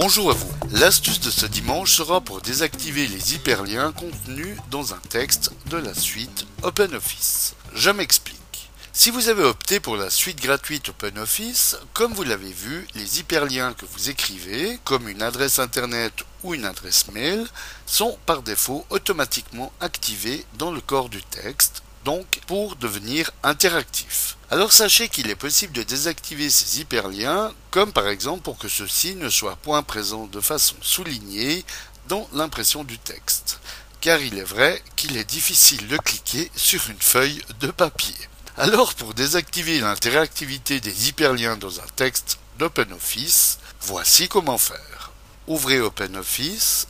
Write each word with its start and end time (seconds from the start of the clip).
Bonjour 0.00 0.30
à 0.30 0.34
vous. 0.34 0.54
L'astuce 0.70 1.18
de 1.18 1.28
ce 1.28 1.44
dimanche 1.44 1.90
sera 1.90 2.20
pour 2.20 2.40
désactiver 2.40 3.08
les 3.08 3.34
hyperliens 3.34 3.90
contenus 3.90 4.56
dans 4.70 4.94
un 4.94 5.00
texte 5.10 5.50
de 5.70 5.76
la 5.76 5.92
suite 5.92 6.46
OpenOffice. 6.62 7.56
Je 7.74 7.90
m'explique. 7.90 8.70
Si 8.92 9.10
vous 9.10 9.28
avez 9.28 9.42
opté 9.42 9.80
pour 9.80 9.96
la 9.96 10.08
suite 10.08 10.40
gratuite 10.40 10.90
OpenOffice, 10.90 11.78
comme 11.94 12.12
vous 12.12 12.22
l'avez 12.22 12.52
vu, 12.52 12.86
les 12.94 13.18
hyperliens 13.18 13.74
que 13.74 13.86
vous 13.86 14.08
écrivez, 14.08 14.78
comme 14.84 15.08
une 15.08 15.20
adresse 15.20 15.58
internet 15.58 16.12
ou 16.44 16.54
une 16.54 16.64
adresse 16.64 17.08
mail, 17.10 17.44
sont 17.84 18.16
par 18.24 18.42
défaut 18.42 18.86
automatiquement 18.90 19.72
activés 19.80 20.46
dans 20.58 20.70
le 20.70 20.80
corps 20.80 21.08
du 21.08 21.22
texte 21.22 21.82
donc 22.04 22.40
pour 22.46 22.76
devenir 22.76 23.32
interactif. 23.42 24.27
Alors 24.50 24.72
sachez 24.72 25.10
qu'il 25.10 25.28
est 25.28 25.36
possible 25.36 25.74
de 25.74 25.82
désactiver 25.82 26.48
ces 26.48 26.80
hyperliens, 26.80 27.52
comme 27.70 27.92
par 27.92 28.08
exemple 28.08 28.40
pour 28.40 28.56
que 28.56 28.68
ceux-ci 28.68 29.14
ne 29.14 29.28
soient 29.28 29.56
point 29.56 29.82
présents 29.82 30.26
de 30.26 30.40
façon 30.40 30.74
soulignée 30.80 31.66
dans 32.08 32.26
l'impression 32.32 32.82
du 32.82 32.98
texte. 32.98 33.60
Car 34.00 34.20
il 34.20 34.38
est 34.38 34.44
vrai 34.44 34.82
qu'il 34.96 35.18
est 35.18 35.28
difficile 35.28 35.86
de 35.86 35.98
cliquer 35.98 36.50
sur 36.56 36.88
une 36.88 37.00
feuille 37.00 37.42
de 37.60 37.66
papier. 37.70 38.14
Alors 38.56 38.94
pour 38.94 39.12
désactiver 39.12 39.80
l'interactivité 39.80 40.80
des 40.80 41.10
hyperliens 41.10 41.58
dans 41.58 41.80
un 41.80 41.86
texte 41.96 42.38
d'OpenOffice, 42.58 43.58
voici 43.82 44.28
comment 44.28 44.56
faire. 44.56 45.12
Ouvrez 45.46 45.78
OpenOffice 45.80 46.86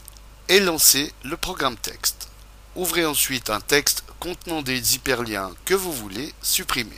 et 0.49 0.61
lancez 0.61 1.13
le 1.25 1.37
programme 1.37 1.77
texte. 1.77 2.29
Ouvrez 2.77 3.05
ensuite 3.05 3.51
un 3.51 3.61
texte 3.61 4.05
contenant 4.21 4.63
des 4.63 4.95
hyperliens 4.95 5.51
que 5.65 5.75
vous 5.75 5.93
voulez 5.93 6.33
supprimer. 6.41 6.95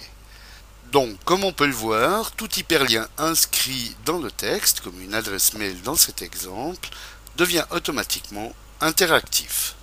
Donc, 0.92 1.22
comme 1.24 1.44
on 1.44 1.52
peut 1.52 1.66
le 1.66 1.72
voir, 1.72 2.32
tout 2.32 2.52
hyperlien 2.56 3.06
inscrit 3.16 3.94
dans 4.04 4.18
le 4.18 4.30
texte, 4.30 4.80
comme 4.80 5.00
une 5.00 5.14
adresse 5.14 5.54
mail 5.54 5.80
dans 5.82 5.94
cet 5.94 6.20
exemple, 6.20 6.88
devient 7.36 7.64
automatiquement 7.70 8.52
interactif. 8.80 9.76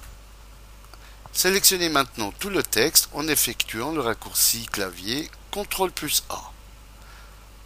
Sélectionnez 1.32 1.88
maintenant 1.88 2.34
tout 2.40 2.50
le 2.50 2.62
texte 2.62 3.10
en 3.14 3.28
effectuant 3.28 3.92
le 3.92 4.02
raccourci 4.02 4.66
clavier 4.66 5.30
CTRL 5.52 5.92
plus 5.92 6.24
A. 6.30 6.52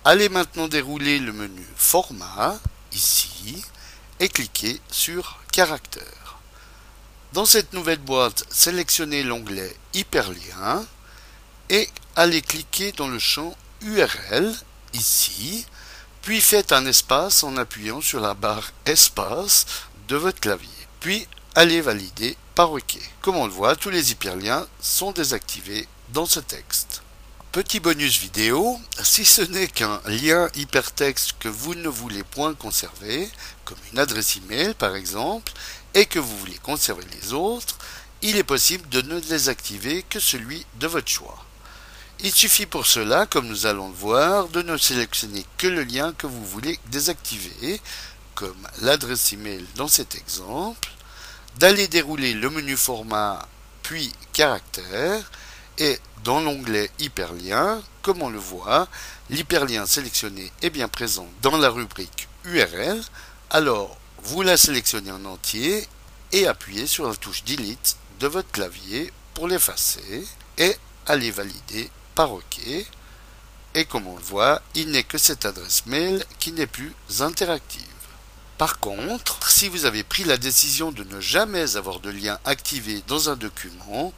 Allez 0.05 0.29
maintenant 0.29 0.67
dérouler 0.67 1.19
le 1.19 1.33
menu 1.33 1.65
Format, 1.75 2.59
ici, 2.91 3.63
et 4.19 4.29
cliquez 4.29 4.79
sur 4.91 5.39
Caractère. 5.51 6.37
Dans 7.33 7.45
cette 7.45 7.73
nouvelle 7.73 7.99
boîte, 7.99 8.45
sélectionnez 8.49 9.23
l'onglet 9.23 9.75
Hyperlien 9.93 10.85
et 11.71 11.89
allez 12.17 12.41
cliquer 12.41 12.91
dans 12.91 13.07
le 13.07 13.17
champ 13.17 13.55
URL, 13.81 14.53
ici, 14.93 15.65
puis 16.21 16.41
faites 16.41 16.73
un 16.73 16.85
espace 16.85 17.43
en 17.43 17.55
appuyant 17.55 18.01
sur 18.01 18.19
la 18.19 18.33
barre 18.33 18.73
Espace 18.85 19.65
de 20.09 20.17
votre 20.17 20.41
clavier. 20.41 20.69
Puis 20.99 21.27
allez 21.55 21.79
valider 21.79 22.37
par 22.55 22.73
OK. 22.73 22.97
Comme 23.21 23.37
on 23.37 23.47
le 23.47 23.53
voit, 23.53 23.77
tous 23.77 23.89
les 23.89 24.11
hyperliens 24.11 24.67
sont 24.81 25.13
désactivés 25.13 25.87
dans 26.09 26.25
ce 26.25 26.41
texte. 26.41 27.03
Petit 27.53 27.79
bonus 27.79 28.19
vidéo, 28.19 28.77
si 29.01 29.23
ce 29.23 29.41
n'est 29.41 29.67
qu'un 29.67 30.01
lien 30.05 30.49
hypertexte 30.55 31.35
que 31.39 31.49
vous 31.49 31.75
ne 31.75 31.89
voulez 31.89 32.23
point 32.23 32.53
conserver, 32.53 33.29
comme 33.63 33.77
une 33.93 33.99
adresse 33.99 34.35
email 34.35 34.73
par 34.73 34.95
exemple, 34.95 35.53
et 35.93 36.05
que 36.05 36.19
vous 36.19 36.37
voulez 36.37 36.59
conserver 36.63 37.05
les 37.13 37.31
autres, 37.31 37.77
il 38.21 38.35
est 38.35 38.43
possible 38.43 38.87
de 38.89 39.01
ne 39.01 39.19
désactiver 39.21 40.03
que 40.03 40.19
celui 40.19 40.65
de 40.75 40.87
votre 40.87 41.09
choix. 41.09 41.45
Il 42.23 42.31
suffit 42.31 42.67
pour 42.67 42.85
cela, 42.85 43.25
comme 43.25 43.47
nous 43.47 43.65
allons 43.65 43.87
le 43.87 43.95
voir, 43.95 44.47
de 44.49 44.61
ne 44.61 44.77
sélectionner 44.77 45.43
que 45.57 45.65
le 45.65 45.83
lien 45.83 46.13
que 46.13 46.27
vous 46.27 46.45
voulez 46.45 46.79
désactiver, 46.91 47.81
comme 48.35 48.67
l'adresse 48.81 49.33
email 49.33 49.65
dans 49.75 49.87
cet 49.87 50.13
exemple, 50.13 50.87
d'aller 51.57 51.87
dérouler 51.87 52.35
le 52.35 52.51
menu 52.51 52.77
format 52.77 53.47
puis 53.81 54.13
caractère 54.33 55.31
et 55.79 55.99
dans 56.23 56.41
l'onglet 56.41 56.91
hyperlien, 56.99 57.81
comme 58.03 58.21
on 58.21 58.29
le 58.29 58.37
voit, 58.37 58.87
l'hyperlien 59.31 59.87
sélectionné 59.87 60.51
est 60.61 60.69
bien 60.69 60.87
présent 60.87 61.27
dans 61.41 61.57
la 61.57 61.71
rubrique 61.71 62.27
URL, 62.45 63.01
alors 63.49 63.97
vous 64.21 64.43
la 64.43 64.57
sélectionnez 64.57 65.11
en 65.11 65.25
entier 65.25 65.87
et 66.31 66.45
appuyez 66.45 66.85
sur 66.85 67.09
la 67.09 67.15
touche 67.15 67.43
Delete 67.45 67.97
de 68.19 68.27
votre 68.27 68.51
clavier 68.51 69.11
pour 69.33 69.47
l'effacer 69.47 70.23
et 70.59 70.75
allez 71.07 71.31
valider 71.31 71.89
par 72.15 72.33
OK. 72.33 72.59
Et 73.73 73.85
comme 73.85 74.07
on 74.07 74.17
le 74.17 74.23
voit, 74.23 74.61
il 74.75 74.91
n'est 74.91 75.03
que 75.03 75.17
cette 75.17 75.45
adresse 75.45 75.85
mail 75.85 76.25
qui 76.39 76.51
n'est 76.51 76.67
plus 76.67 76.93
interactive. 77.19 77.85
Par 78.57 78.79
contre, 78.79 79.49
si 79.49 79.69
vous 79.69 79.85
avez 79.85 80.03
pris 80.03 80.23
la 80.23 80.37
décision 80.37 80.91
de 80.91 81.03
ne 81.03 81.19
jamais 81.19 81.77
avoir 81.77 81.99
de 81.99 82.09
lien 82.09 82.37
activé 82.45 83.01
dans 83.07 83.29
un 83.29 83.35
document, 83.35 84.13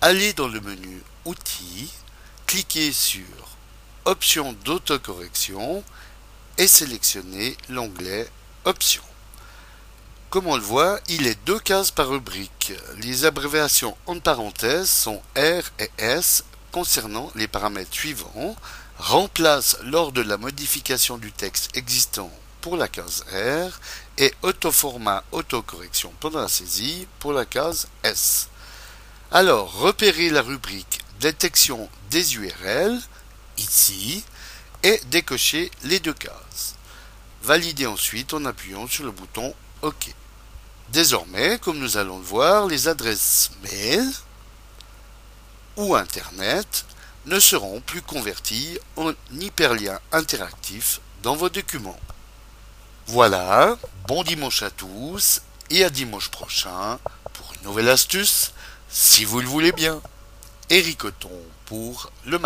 allez 0.00 0.32
dans 0.32 0.48
le 0.48 0.60
menu 0.60 1.02
Outils, 1.24 1.92
cliquez 2.46 2.92
sur 2.92 3.24
Options 4.04 4.54
d'autocorrection 4.64 5.82
et 6.58 6.68
sélectionnez 6.68 7.56
l'onglet 7.68 8.30
Options. 8.64 9.02
Comme 10.30 10.46
on 10.46 10.56
le 10.56 10.62
voit, 10.62 11.00
il 11.08 11.26
est 11.26 11.38
deux 11.44 11.58
cases 11.58 11.90
par 11.90 12.08
rubrique. 12.08 12.72
Les 12.98 13.24
abréviations 13.24 13.96
en 14.06 14.18
parenthèse 14.20 14.88
sont 14.88 15.20
R 15.36 15.64
et 15.78 15.90
S 15.98 16.44
concernant 16.76 17.32
les 17.36 17.48
paramètres 17.48 17.94
suivants. 17.94 18.54
Remplace 18.98 19.78
lors 19.84 20.12
de 20.12 20.20
la 20.20 20.36
modification 20.36 21.16
du 21.16 21.32
texte 21.32 21.74
existant 21.74 22.30
pour 22.60 22.76
la 22.76 22.86
case 22.86 23.24
R 23.32 23.80
et 24.18 24.34
autoformat 24.42 25.24
autocorrection 25.32 26.12
pendant 26.20 26.42
la 26.42 26.48
saisie 26.48 27.08
pour 27.18 27.32
la 27.32 27.46
case 27.46 27.88
S. 28.02 28.48
Alors, 29.32 29.72
repérez 29.72 30.28
la 30.28 30.42
rubrique 30.42 31.00
détection 31.18 31.88
des 32.10 32.36
URL 32.36 33.00
ici 33.56 34.22
et 34.82 35.00
décochez 35.06 35.70
les 35.84 35.98
deux 35.98 36.12
cases. 36.12 36.74
Validez 37.42 37.86
ensuite 37.86 38.34
en 38.34 38.44
appuyant 38.44 38.86
sur 38.86 39.04
le 39.04 39.12
bouton 39.12 39.54
OK. 39.80 40.14
Désormais, 40.90 41.58
comme 41.58 41.78
nous 41.78 41.96
allons 41.96 42.18
le 42.18 42.24
voir, 42.24 42.66
les 42.66 42.86
adresses 42.86 43.50
mail 43.62 44.12
ou 45.76 45.94
Internet 45.94 46.84
ne 47.26 47.40
seront 47.40 47.80
plus 47.80 48.02
converties 48.02 48.78
en 48.96 49.12
hyperliens 49.32 50.00
interactifs 50.12 51.00
dans 51.22 51.36
vos 51.36 51.48
documents. 51.48 51.98
Voilà, 53.06 53.76
bon 54.06 54.22
dimanche 54.22 54.62
à 54.62 54.70
tous 54.70 55.42
et 55.70 55.84
à 55.84 55.90
dimanche 55.90 56.30
prochain 56.30 56.98
pour 57.32 57.52
une 57.54 57.68
nouvelle 57.68 57.88
astuce, 57.88 58.52
si 58.88 59.24
vous 59.24 59.40
le 59.40 59.46
voulez 59.46 59.72
bien. 59.72 60.00
Eric 60.70 61.04
pour 61.66 62.10
le 62.24 62.38